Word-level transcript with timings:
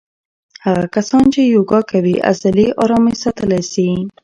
هغه 0.65 0.85
کسان 0.95 1.23
چې 1.33 1.41
یوګا 1.55 1.81
کوي 1.91 2.15
عضلې 2.29 2.67
آرامې 2.83 3.13
ساتلی 3.23 3.61
شي. 3.71 3.87